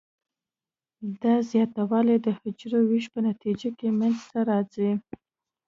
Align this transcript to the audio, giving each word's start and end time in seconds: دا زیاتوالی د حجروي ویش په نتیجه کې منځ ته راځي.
دا 1.21 1.33
زیاتوالی 1.49 2.17
د 2.25 2.27
حجروي 2.39 2.85
ویش 2.87 3.05
په 3.13 3.19
نتیجه 3.29 3.69
کې 3.79 3.87
منځ 3.99 4.17
ته 4.31 4.39
راځي. 4.49 4.91